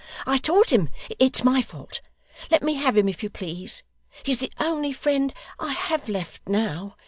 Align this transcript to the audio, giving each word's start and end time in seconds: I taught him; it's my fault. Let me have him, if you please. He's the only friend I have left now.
I 0.25 0.39
taught 0.39 0.71
him; 0.71 0.89
it's 1.19 1.43
my 1.43 1.61
fault. 1.61 2.01
Let 2.49 2.63
me 2.63 2.73
have 2.73 2.97
him, 2.97 3.07
if 3.07 3.21
you 3.21 3.29
please. 3.29 3.83
He's 4.23 4.39
the 4.39 4.51
only 4.59 4.93
friend 4.93 5.31
I 5.59 5.73
have 5.73 6.09
left 6.09 6.49
now. 6.49 6.95